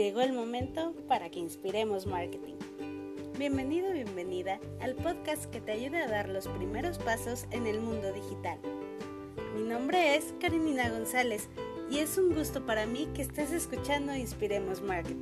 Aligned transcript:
Llegó 0.00 0.22
el 0.22 0.32
momento 0.32 0.94
para 1.08 1.28
que 1.28 1.40
inspiremos 1.40 2.06
marketing. 2.06 2.54
Bienvenido, 3.36 3.92
bienvenida 3.92 4.58
al 4.80 4.94
podcast 4.94 5.44
que 5.50 5.60
te 5.60 5.72
ayude 5.72 5.98
a 5.98 6.08
dar 6.08 6.30
los 6.30 6.48
primeros 6.48 6.96
pasos 6.96 7.44
en 7.50 7.66
el 7.66 7.82
mundo 7.82 8.10
digital. 8.10 8.58
Mi 9.54 9.62
nombre 9.62 10.16
es 10.16 10.32
Karinina 10.40 10.88
González 10.88 11.50
y 11.90 11.98
es 11.98 12.16
un 12.16 12.34
gusto 12.34 12.64
para 12.64 12.86
mí 12.86 13.10
que 13.14 13.20
estés 13.20 13.52
escuchando 13.52 14.16
Inspiremos 14.16 14.80
Marketing, 14.80 15.20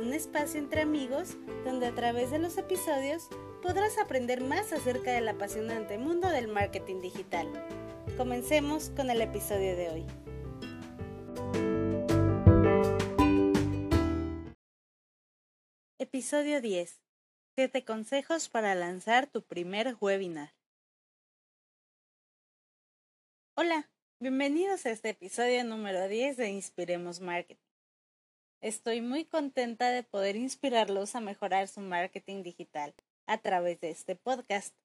un 0.00 0.12
espacio 0.12 0.60
entre 0.60 0.82
amigos 0.82 1.36
donde 1.64 1.86
a 1.86 1.94
través 1.96 2.30
de 2.30 2.38
los 2.38 2.56
episodios 2.58 3.26
podrás 3.60 3.98
aprender 3.98 4.40
más 4.40 4.72
acerca 4.72 5.10
del 5.10 5.26
apasionante 5.26 5.98
mundo 5.98 6.28
del 6.28 6.46
marketing 6.46 7.00
digital. 7.00 7.48
Comencemos 8.16 8.92
con 8.94 9.10
el 9.10 9.20
episodio 9.20 9.74
de 9.74 9.90
hoy. 9.90 10.25
Episodio 15.98 16.60
10. 16.60 17.00
7 17.54 17.84
consejos 17.86 18.50
para 18.50 18.74
lanzar 18.74 19.26
tu 19.28 19.40
primer 19.40 19.96
webinar. 19.98 20.52
Hola, 23.56 23.88
bienvenidos 24.20 24.84
a 24.84 24.90
este 24.90 25.08
episodio 25.08 25.64
número 25.64 26.06
10 26.06 26.36
de 26.36 26.50
Inspiremos 26.50 27.20
Marketing. 27.20 27.56
Estoy 28.60 29.00
muy 29.00 29.24
contenta 29.24 29.88
de 29.88 30.02
poder 30.02 30.36
inspirarlos 30.36 31.14
a 31.14 31.20
mejorar 31.20 31.66
su 31.66 31.80
marketing 31.80 32.42
digital 32.42 32.94
a 33.26 33.38
través 33.38 33.80
de 33.80 33.88
este 33.88 34.16
podcast. 34.16 34.76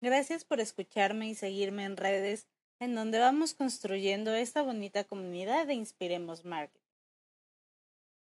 Gracias 0.00 0.46
por 0.46 0.60
escucharme 0.60 1.28
y 1.28 1.34
seguirme 1.34 1.84
en 1.84 1.98
redes 1.98 2.48
en 2.80 2.94
donde 2.94 3.18
vamos 3.18 3.52
construyendo 3.52 4.34
esta 4.34 4.62
bonita 4.62 5.04
comunidad 5.04 5.66
de 5.66 5.74
Inspiremos 5.74 6.46
Marketing. 6.46 6.80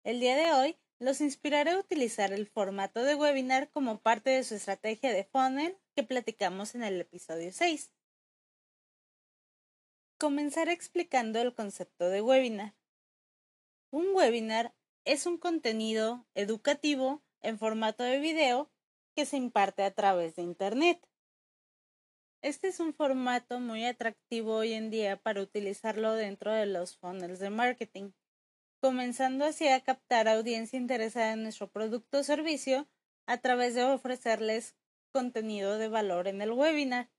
El 0.03 0.19
día 0.19 0.35
de 0.35 0.51
hoy 0.51 0.77
los 0.99 1.21
inspiraré 1.21 1.71
a 1.71 1.79
utilizar 1.79 2.33
el 2.33 2.47
formato 2.47 3.03
de 3.03 3.15
webinar 3.15 3.69
como 3.69 3.99
parte 4.01 4.31
de 4.31 4.43
su 4.43 4.55
estrategia 4.55 5.13
de 5.13 5.23
funnel 5.25 5.77
que 5.95 6.03
platicamos 6.03 6.73
en 6.75 6.83
el 6.83 6.99
episodio 6.99 7.51
6. 7.51 7.91
Comenzaré 10.19 10.71
explicando 10.71 11.39
el 11.39 11.53
concepto 11.53 12.09
de 12.09 12.21
webinar. 12.21 12.73
Un 13.91 14.07
webinar 14.15 14.73
es 15.05 15.27
un 15.27 15.37
contenido 15.37 16.25
educativo 16.33 17.21
en 17.41 17.59
formato 17.59 18.03
de 18.03 18.19
video 18.19 18.71
que 19.15 19.25
se 19.25 19.37
imparte 19.37 19.83
a 19.83 19.91
través 19.91 20.35
de 20.35 20.41
Internet. 20.41 21.07
Este 22.41 22.67
es 22.67 22.79
un 22.79 22.93
formato 22.93 23.59
muy 23.59 23.85
atractivo 23.85 24.55
hoy 24.55 24.73
en 24.73 24.89
día 24.89 25.17
para 25.17 25.41
utilizarlo 25.41 26.13
dentro 26.13 26.51
de 26.51 26.65
los 26.65 26.97
funnels 26.97 27.39
de 27.39 27.49
marketing, 27.49 28.11
comenzando 28.79 29.45
así 29.45 29.67
a 29.67 29.83
captar 29.83 30.27
audiencia 30.27 30.77
interesada 30.77 31.33
en 31.33 31.43
nuestro 31.43 31.69
producto 31.69 32.19
o 32.19 32.23
servicio 32.23 32.87
a 33.25 33.37
través 33.39 33.75
de 33.75 33.83
ofrecerles 33.83 34.75
contenido 35.11 35.77
de 35.77 35.87
valor 35.87 36.27
en 36.27 36.41
el 36.41 36.51
webinar. 36.51 37.09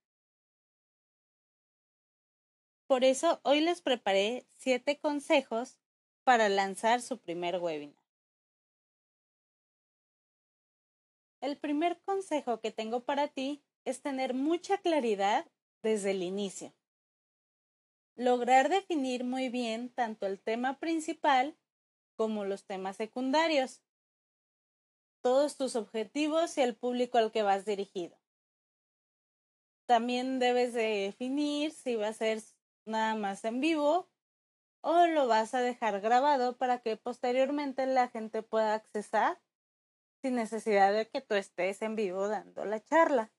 Por 2.86 3.04
eso 3.04 3.40
hoy 3.42 3.60
les 3.60 3.82
preparé 3.82 4.46
siete 4.56 4.98
consejos 4.98 5.78
para 6.24 6.48
lanzar 6.48 7.02
su 7.02 7.18
primer 7.18 7.58
webinar. 7.58 8.02
El 11.40 11.56
primer 11.56 12.00
consejo 12.00 12.60
que 12.60 12.70
tengo 12.70 13.04
para 13.04 13.28
ti 13.28 13.62
es 13.84 14.00
tener 14.00 14.34
mucha 14.34 14.78
claridad 14.78 15.46
desde 15.82 16.10
el 16.10 16.22
inicio. 16.22 16.72
Lograr 18.18 18.68
definir 18.68 19.22
muy 19.22 19.48
bien 19.48 19.90
tanto 19.90 20.26
el 20.26 20.40
tema 20.40 20.80
principal 20.80 21.56
como 22.16 22.44
los 22.44 22.64
temas 22.64 22.96
secundarios, 22.96 23.80
todos 25.22 25.56
tus 25.56 25.76
objetivos 25.76 26.58
y 26.58 26.62
el 26.62 26.74
público 26.74 27.18
al 27.18 27.30
que 27.30 27.44
vas 27.44 27.64
dirigido. 27.64 28.18
También 29.86 30.40
debes 30.40 30.74
de 30.74 30.82
definir 30.82 31.70
si 31.70 31.94
va 31.94 32.08
a 32.08 32.12
ser 32.12 32.42
nada 32.86 33.14
más 33.14 33.44
en 33.44 33.60
vivo 33.60 34.10
o 34.80 35.06
lo 35.06 35.28
vas 35.28 35.54
a 35.54 35.60
dejar 35.60 36.00
grabado 36.00 36.56
para 36.58 36.80
que 36.80 36.96
posteriormente 36.96 37.86
la 37.86 38.08
gente 38.08 38.42
pueda 38.42 38.74
accesar 38.74 39.40
sin 40.22 40.34
necesidad 40.34 40.92
de 40.92 41.08
que 41.08 41.20
tú 41.20 41.36
estés 41.36 41.82
en 41.82 41.94
vivo 41.94 42.26
dando 42.26 42.64
la 42.64 42.82
charla. 42.82 43.30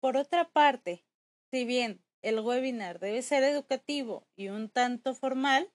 Por 0.00 0.16
otra 0.16 0.48
parte, 0.48 1.04
si 1.50 1.64
bien 1.64 2.02
el 2.22 2.40
webinar 2.40 3.00
debe 3.00 3.22
ser 3.22 3.42
educativo 3.42 4.26
y 4.36 4.48
un 4.48 4.68
tanto 4.68 5.14
formal, 5.14 5.72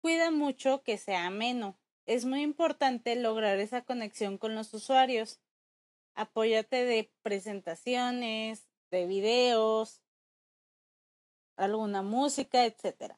cuida 0.00 0.30
mucho 0.30 0.82
que 0.82 0.98
sea 0.98 1.26
ameno. 1.26 1.78
Es 2.06 2.24
muy 2.24 2.42
importante 2.42 3.14
lograr 3.16 3.58
esa 3.58 3.82
conexión 3.82 4.38
con 4.38 4.54
los 4.54 4.74
usuarios. 4.74 5.40
Apóyate 6.14 6.84
de 6.84 7.12
presentaciones, 7.22 8.68
de 8.90 9.06
videos, 9.06 10.02
alguna 11.56 12.02
música, 12.02 12.64
etc. 12.64 13.16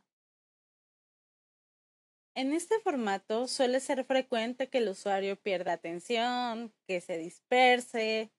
En 2.35 2.53
este 2.53 2.81
formato 2.81 3.47
suele 3.47 3.81
ser 3.81 4.05
frecuente 4.05 4.69
que 4.69 4.79
el 4.79 4.89
usuario 4.89 5.41
pierda 5.41 5.75
atención, 5.75 6.73
que 6.87 7.01
se 7.01 7.19
disperse, 7.19 8.33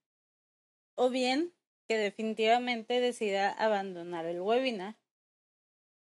o 0.96 1.10
bien 1.10 1.54
definitivamente 1.98 3.00
decida 3.00 3.52
abandonar 3.52 4.26
el 4.26 4.42
webinar. 4.42 4.98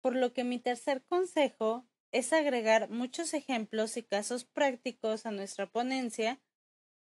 Por 0.02 0.16
lo 0.16 0.34
que 0.34 0.44
mi 0.44 0.60
tercer 0.60 1.04
consejo 1.04 1.86
es 2.12 2.34
agregar 2.34 2.90
muchos 2.90 3.34
ejemplos 3.34 3.96
y 3.98 4.04
casos 4.04 4.46
prácticos 4.46 5.26
a 5.26 5.32
nuestra 5.32 5.68
ponencia 5.68 6.42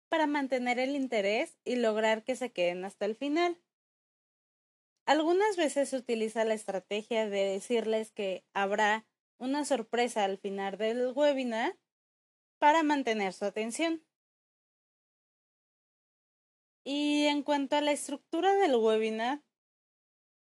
para 0.09 0.27
mantener 0.27 0.79
el 0.79 0.95
interés 0.95 1.57
y 1.63 1.75
lograr 1.77 2.23
que 2.23 2.35
se 2.35 2.51
queden 2.51 2.85
hasta 2.85 3.05
el 3.05 3.15
final. 3.15 3.61
Algunas 5.05 5.57
veces 5.57 5.89
se 5.89 5.97
utiliza 5.97 6.45
la 6.45 6.53
estrategia 6.53 7.29
de 7.29 7.45
decirles 7.45 8.11
que 8.11 8.45
habrá 8.53 9.05
una 9.39 9.65
sorpresa 9.65 10.23
al 10.23 10.37
final 10.37 10.77
del 10.77 11.11
webinar 11.15 11.77
para 12.59 12.83
mantener 12.83 13.33
su 13.33 13.45
atención. 13.45 14.03
Y 16.93 17.27
en 17.27 17.41
cuanto 17.41 17.77
a 17.77 17.81
la 17.81 17.93
estructura 17.93 18.53
del 18.55 18.75
webinar, 18.75 19.41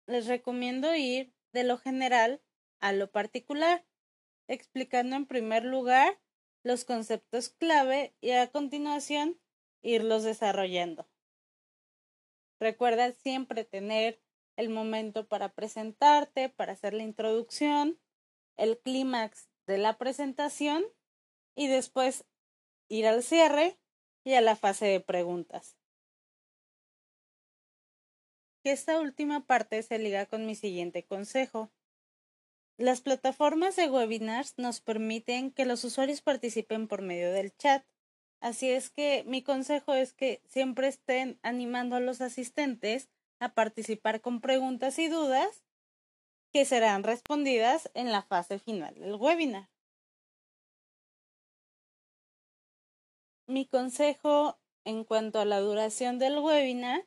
les 0.08 0.26
recomiendo 0.26 0.92
ir 0.92 1.32
de 1.52 1.62
lo 1.62 1.78
general 1.78 2.42
a 2.80 2.90
lo 2.90 3.12
particular, 3.12 3.86
explicando 4.48 5.14
en 5.14 5.26
primer 5.26 5.64
lugar 5.64 6.20
los 6.64 6.84
conceptos 6.84 7.50
clave 7.50 8.16
y 8.20 8.32
a 8.32 8.50
continuación 8.50 9.38
irlos 9.82 10.24
desarrollando. 10.24 11.08
Recuerda 12.58 13.12
siempre 13.12 13.62
tener 13.62 14.20
el 14.56 14.68
momento 14.68 15.28
para 15.28 15.50
presentarte, 15.50 16.48
para 16.48 16.72
hacer 16.72 16.92
la 16.92 17.04
introducción, 17.04 18.00
el 18.56 18.80
clímax 18.80 19.48
de 19.68 19.78
la 19.78 19.96
presentación 19.96 20.84
y 21.54 21.68
después 21.68 22.24
ir 22.88 23.06
al 23.06 23.22
cierre 23.22 23.78
y 24.24 24.34
a 24.34 24.40
la 24.40 24.56
fase 24.56 24.86
de 24.86 24.98
preguntas 24.98 25.76
que 28.62 28.72
esta 28.72 29.00
última 29.00 29.46
parte 29.46 29.82
se 29.82 29.98
liga 29.98 30.26
con 30.26 30.46
mi 30.46 30.54
siguiente 30.54 31.04
consejo. 31.04 31.70
Las 32.78 33.00
plataformas 33.00 33.76
de 33.76 33.90
webinars 33.90 34.54
nos 34.56 34.80
permiten 34.80 35.50
que 35.50 35.64
los 35.64 35.84
usuarios 35.84 36.22
participen 36.22 36.88
por 36.88 37.02
medio 37.02 37.32
del 37.32 37.54
chat. 37.56 37.84
Así 38.40 38.70
es 38.70 38.90
que 38.90 39.24
mi 39.26 39.42
consejo 39.42 39.94
es 39.94 40.12
que 40.12 40.42
siempre 40.48 40.88
estén 40.88 41.38
animando 41.42 41.96
a 41.96 42.00
los 42.00 42.20
asistentes 42.20 43.08
a 43.38 43.54
participar 43.54 44.20
con 44.20 44.40
preguntas 44.40 44.98
y 44.98 45.08
dudas 45.08 45.62
que 46.52 46.64
serán 46.64 47.02
respondidas 47.02 47.90
en 47.94 48.12
la 48.12 48.22
fase 48.22 48.58
final 48.58 48.94
del 48.94 49.14
webinar. 49.14 49.68
Mi 53.46 53.66
consejo 53.66 54.58
en 54.84 55.04
cuanto 55.04 55.40
a 55.40 55.44
la 55.44 55.60
duración 55.60 56.18
del 56.18 56.38
webinar 56.38 57.06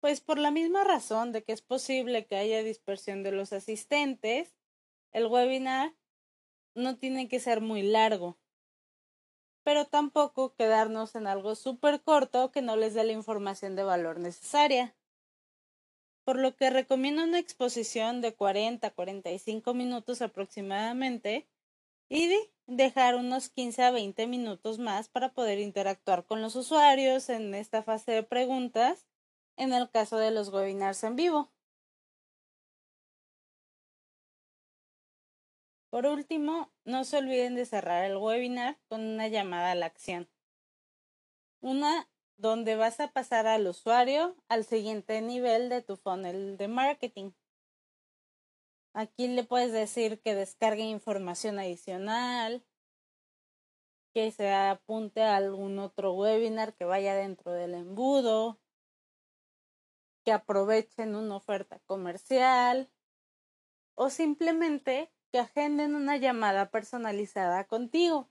pues 0.00 0.20
por 0.20 0.38
la 0.38 0.50
misma 0.50 0.84
razón 0.84 1.32
de 1.32 1.42
que 1.42 1.52
es 1.52 1.62
posible 1.62 2.26
que 2.26 2.36
haya 2.36 2.62
dispersión 2.62 3.22
de 3.22 3.32
los 3.32 3.52
asistentes, 3.52 4.54
el 5.12 5.26
webinar 5.26 5.94
no 6.74 6.96
tiene 6.96 7.28
que 7.28 7.40
ser 7.40 7.60
muy 7.60 7.82
largo, 7.82 8.38
pero 9.64 9.86
tampoco 9.86 10.54
quedarnos 10.54 11.14
en 11.14 11.26
algo 11.26 11.54
súper 11.54 12.02
corto 12.02 12.52
que 12.52 12.62
no 12.62 12.76
les 12.76 12.94
dé 12.94 13.04
la 13.04 13.12
información 13.12 13.74
de 13.76 13.82
valor 13.82 14.18
necesaria. 14.20 14.94
Por 16.24 16.38
lo 16.38 16.54
que 16.54 16.70
recomiendo 16.70 17.24
una 17.24 17.38
exposición 17.38 18.20
de 18.20 18.34
40 18.34 18.86
a 18.86 18.90
45 18.90 19.74
minutos 19.74 20.22
aproximadamente 20.22 21.48
y 22.08 22.30
dejar 22.66 23.16
unos 23.16 23.48
15 23.48 23.82
a 23.82 23.90
20 23.90 24.26
minutos 24.26 24.78
más 24.78 25.08
para 25.08 25.32
poder 25.32 25.58
interactuar 25.58 26.24
con 26.24 26.42
los 26.42 26.54
usuarios 26.54 27.28
en 27.30 27.54
esta 27.54 27.82
fase 27.82 28.12
de 28.12 28.22
preguntas 28.22 29.06
en 29.58 29.72
el 29.72 29.90
caso 29.90 30.16
de 30.16 30.30
los 30.30 30.48
webinars 30.48 31.04
en 31.04 31.16
vivo. 31.16 31.50
Por 35.90 36.06
último, 36.06 36.70
no 36.84 37.04
se 37.04 37.18
olviden 37.18 37.56
de 37.56 37.64
cerrar 37.66 38.04
el 38.04 38.16
webinar 38.16 38.78
con 38.88 39.00
una 39.00 39.28
llamada 39.28 39.72
a 39.72 39.74
la 39.74 39.86
acción. 39.86 40.28
Una 41.60 42.08
donde 42.36 42.76
vas 42.76 43.00
a 43.00 43.08
pasar 43.08 43.46
al 43.46 43.66
usuario 43.66 44.36
al 44.48 44.64
siguiente 44.64 45.20
nivel 45.20 45.68
de 45.68 45.82
tu 45.82 45.96
funnel 45.96 46.56
de 46.56 46.68
marketing. 46.68 47.32
Aquí 48.94 49.28
le 49.28 49.44
puedes 49.44 49.72
decir 49.72 50.20
que 50.20 50.34
descargue 50.34 50.82
información 50.82 51.58
adicional, 51.58 52.64
que 54.14 54.30
se 54.30 54.52
apunte 54.52 55.22
a 55.22 55.36
algún 55.36 55.78
otro 55.78 56.12
webinar 56.12 56.74
que 56.74 56.84
vaya 56.84 57.14
dentro 57.14 57.52
del 57.52 57.74
embudo, 57.74 58.58
que 60.28 60.32
aprovechen 60.32 61.16
una 61.16 61.36
oferta 61.36 61.78
comercial 61.86 62.92
o 63.94 64.10
simplemente 64.10 65.10
que 65.32 65.38
agenden 65.38 65.94
una 65.94 66.18
llamada 66.18 66.70
personalizada 66.70 67.66
contigo. 67.66 68.28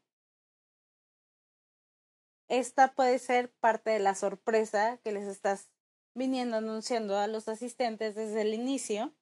Esta 2.49 2.93
puede 2.93 3.17
ser 3.17 3.51
parte 3.51 3.89
de 3.89 3.97
la 3.97 4.13
sorpresa 4.13 4.99
que 5.03 5.11
les 5.11 5.27
estás 5.27 5.71
viniendo 6.13 6.57
anunciando 6.57 7.17
a 7.17 7.25
los 7.25 7.47
asistentes 7.47 8.13
desde 8.13 8.43
el 8.43 8.53
inicio 8.53 9.15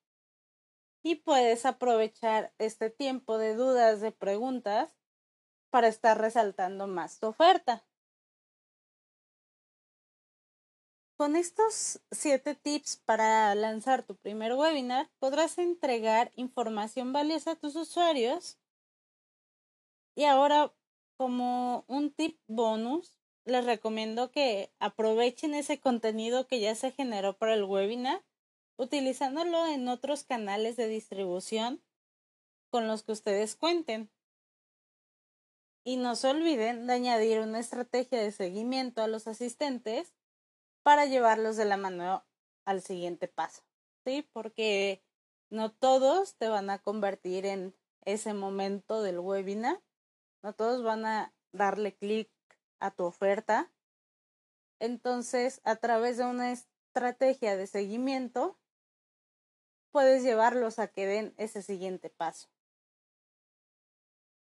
y 1.02 1.16
puedes 1.16 1.66
aprovechar 1.66 2.54
este 2.58 2.90
tiempo 2.90 3.38
de 3.38 3.56
dudas, 3.56 4.02
de 4.02 4.12
preguntas, 4.12 4.92
para 5.70 5.88
estar 5.88 6.20
resaltando 6.20 6.88
más 6.88 7.20
tu 7.22 7.28
oferta. 7.28 7.86
Con 11.18 11.38
estos 11.38 12.02
siete 12.12 12.56
tips 12.56 12.98
para 12.98 13.56
lanzar 13.56 14.04
tu 14.04 14.18
primer 14.18 14.54
webinar, 14.54 15.10
podrás 15.18 15.58
entregar 15.58 16.34
información 16.36 17.14
valiosa 17.14 17.52
a 17.52 17.56
tus 17.56 17.78
usuarios. 17.78 18.58
Y 20.14 20.26
ahora, 20.26 20.74
como 21.16 21.86
un 21.88 22.12
tip 22.12 22.38
bonus, 22.48 23.18
les 23.46 23.64
recomiendo 23.64 24.30
que 24.30 24.74
aprovechen 24.80 25.54
ese 25.54 25.80
contenido 25.80 26.48
que 26.48 26.60
ya 26.60 26.76
se 26.76 26.92
generó 26.92 27.38
para 27.38 27.54
el 27.54 27.64
webinar 27.64 28.26
utilizándolo 28.78 29.68
en 29.68 29.88
otros 29.88 30.26
canales 30.26 30.76
de 30.76 30.90
distribución 30.90 31.82
con 32.70 32.88
los 32.88 33.04
que 33.04 33.14
ustedes 33.14 33.56
cuenten. 33.56 34.10
Y 35.86 35.96
no 35.96 36.16
se 36.16 36.28
olviden 36.28 36.88
de 36.88 36.94
añadir 36.94 37.40
una 37.40 37.60
estrategia 37.60 38.20
de 38.20 38.34
seguimiento 38.34 39.02
a 39.02 39.08
los 39.08 39.28
asistentes 39.28 40.15
para 40.86 41.08
llevarlos 41.08 41.58
de 41.58 41.66
la 41.66 41.78
mano 41.78 42.24
al 42.64 42.80
siguiente 42.84 43.28
paso, 43.28 43.64
¿sí? 44.06 44.22
Porque 44.34 45.04
no 45.50 45.72
todos 45.72 46.36
te 46.36 46.48
van 46.48 46.70
a 46.70 46.78
convertir 46.78 47.48
en 47.48 47.76
ese 48.02 48.36
momento 48.36 49.02
del 49.02 49.18
webinar, 49.18 49.82
no 50.44 50.54
todos 50.54 50.84
van 50.84 51.08
a 51.08 51.34
darle 51.52 51.96
clic 51.96 52.30
a 52.80 52.92
tu 52.92 53.04
oferta. 53.04 53.74
Entonces, 54.80 55.60
a 55.64 55.78
través 55.78 56.18
de 56.18 56.26
una 56.26 56.52
estrategia 56.52 57.58
de 57.58 57.66
seguimiento, 57.66 58.60
puedes 59.90 60.22
llevarlos 60.22 60.78
a 60.78 60.88
que 60.88 61.08
den 61.08 61.34
ese 61.38 61.64
siguiente 61.64 62.12
paso. 62.12 62.48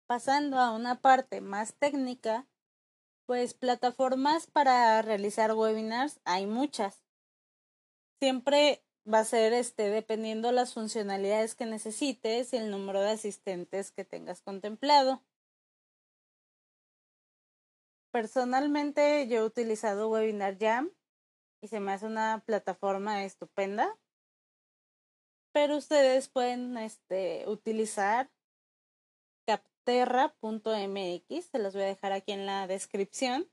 Pasando 0.06 0.58
a 0.58 0.70
una 0.70 1.02
parte 1.02 1.42
más 1.42 1.74
técnica, 1.74 2.46
pues 3.30 3.54
plataformas 3.54 4.48
para 4.48 5.00
realizar 5.02 5.52
webinars 5.52 6.18
hay 6.24 6.46
muchas. 6.46 7.04
Siempre 8.18 8.82
va 9.06 9.20
a 9.20 9.24
ser 9.24 9.52
este 9.52 9.88
dependiendo 9.88 10.50
las 10.50 10.74
funcionalidades 10.74 11.54
que 11.54 11.64
necesites 11.64 12.52
y 12.52 12.56
el 12.56 12.72
número 12.72 13.00
de 13.00 13.10
asistentes 13.10 13.92
que 13.92 14.04
tengas 14.04 14.42
contemplado. 14.42 15.22
Personalmente 18.10 19.28
yo 19.28 19.38
he 19.38 19.44
utilizado 19.44 20.10
Webinar 20.10 20.58
Jam 20.58 20.90
y 21.62 21.68
se 21.68 21.78
me 21.78 21.92
hace 21.92 22.06
una 22.06 22.42
plataforma 22.44 23.24
estupenda 23.24 23.96
pero 25.52 25.76
ustedes 25.76 26.28
pueden 26.28 26.76
este, 26.78 27.44
utilizar 27.48 28.28
capterra.mx, 29.98 31.46
se 31.46 31.58
los 31.58 31.74
voy 31.74 31.82
a 31.82 31.86
dejar 31.86 32.12
aquí 32.12 32.32
en 32.32 32.46
la 32.46 32.66
descripción. 32.66 33.50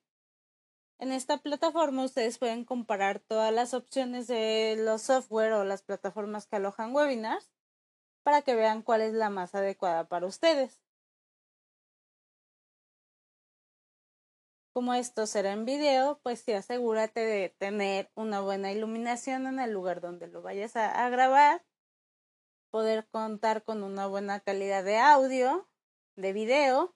En 0.99 1.11
esta 1.11 1.37
plataforma 1.37 2.03
ustedes 2.03 2.37
pueden 2.37 2.63
comparar 2.63 3.19
todas 3.19 3.53
las 3.53 3.73
opciones 3.73 4.27
de 4.27 4.75
los 4.77 5.01
software 5.01 5.53
o 5.53 5.63
las 5.63 5.81
plataformas 5.81 6.47
que 6.47 6.55
alojan 6.55 6.93
webinars 6.93 7.51
para 8.23 8.41
que 8.41 8.55
vean 8.55 8.81
cuál 8.81 9.01
es 9.01 9.13
la 9.13 9.29
más 9.29 9.55
adecuada 9.55 10.07
para 10.07 10.27
ustedes. 10.27 10.81
Como 14.73 14.93
esto 14.93 15.25
será 15.25 15.53
en 15.53 15.65
video, 15.65 16.19
pues 16.21 16.41
sí 16.41 16.51
asegúrate 16.53 17.21
de 17.21 17.49
tener 17.57 18.11
una 18.13 18.41
buena 18.41 18.71
iluminación 18.71 19.47
en 19.47 19.59
el 19.59 19.71
lugar 19.71 20.01
donde 20.01 20.27
lo 20.27 20.43
vayas 20.43 20.75
a 20.75 21.09
grabar 21.09 21.63
poder 22.69 23.07
contar 23.07 23.63
con 23.63 23.81
una 23.81 24.05
buena 24.07 24.39
calidad 24.39 24.83
de 24.83 24.97
audio, 24.99 25.67
de 26.17 26.33
video, 26.33 26.95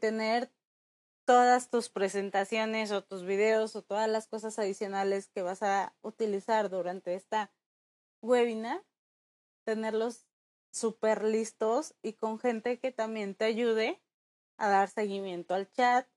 tener 0.00 0.52
todas 1.24 1.70
tus 1.70 1.88
presentaciones 1.88 2.90
o 2.90 3.04
tus 3.04 3.24
videos 3.24 3.76
o 3.76 3.82
todas 3.82 4.08
las 4.08 4.26
cosas 4.26 4.58
adicionales 4.58 5.28
que 5.28 5.42
vas 5.42 5.62
a 5.62 5.94
utilizar 6.02 6.70
durante 6.70 7.14
esta 7.14 7.52
webinar, 8.22 8.84
tenerlos 9.64 10.26
súper 10.72 11.22
listos 11.22 11.94
y 12.02 12.14
con 12.14 12.38
gente 12.38 12.78
que 12.80 12.90
también 12.90 13.34
te 13.34 13.44
ayude 13.44 14.02
a 14.56 14.68
dar 14.68 14.88
seguimiento 14.88 15.54
al 15.54 15.70
chat 15.70 16.08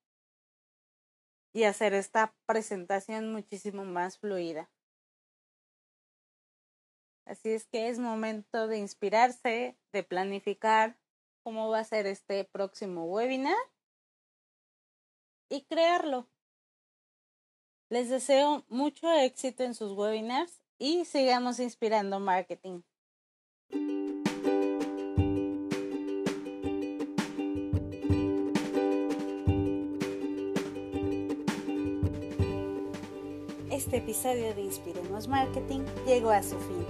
y 1.53 1.65
hacer 1.65 1.93
esta 1.93 2.35
presentación 2.45 3.31
muchísimo 3.31 3.85
más 3.85 4.17
fluida. 4.17 4.71
Así 7.25 7.51
es 7.51 7.65
que 7.65 7.89
es 7.89 7.99
momento 7.99 8.67
de 8.67 8.79
inspirarse, 8.79 9.77
de 9.91 10.03
planificar 10.03 10.97
cómo 11.43 11.69
va 11.69 11.79
a 11.79 11.83
ser 11.83 12.07
este 12.07 12.45
próximo 12.45 13.05
webinar 13.05 13.57
y 15.49 15.63
crearlo. 15.65 16.27
Les 17.89 18.09
deseo 18.09 18.65
mucho 18.69 19.11
éxito 19.11 19.63
en 19.63 19.75
sus 19.75 19.91
webinars 19.91 20.63
y 20.79 21.05
sigamos 21.05 21.59
inspirando 21.59 22.19
marketing. 22.19 22.81
Este 33.69 33.97
episodio 33.97 34.55
de 34.55 34.61
Inspiremos 34.61 35.27
Marketing 35.27 35.81
llegó 36.07 36.31
a 36.31 36.41
su 36.41 36.57
fin. 36.57 36.85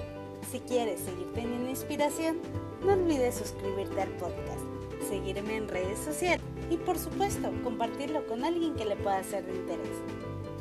Si 0.51 0.59
quieres 0.59 0.99
seguir 0.99 1.31
teniendo 1.33 1.69
inspiración, 1.69 2.39
no 2.85 2.93
olvides 2.93 3.35
suscribirte 3.35 4.01
al 4.01 4.09
podcast, 4.09 4.61
seguirme 5.07 5.57
en 5.57 5.67
redes 5.67 5.99
sociales 5.99 6.41
y 6.69 6.77
por 6.77 6.97
supuesto 6.97 7.51
compartirlo 7.63 8.25
con 8.27 8.43
alguien 8.43 8.75
que 8.75 8.85
le 8.85 8.95
pueda 8.95 9.23
ser 9.23 9.45
de 9.45 9.55
interés. 9.55 9.87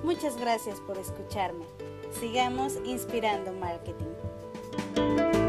Muchas 0.04 0.36
gracias 0.36 0.80
por 0.80 0.98
escucharme. 0.98 1.64
Sigamos 2.20 2.78
inspirando 2.84 3.52
marketing. 3.52 5.41